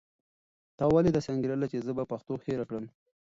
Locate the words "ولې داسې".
0.93-1.29